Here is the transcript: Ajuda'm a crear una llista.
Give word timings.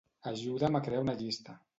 Ajuda'm 0.29 0.77
a 0.79 0.81
crear 0.87 1.03
una 1.03 1.15
llista. 1.21 1.59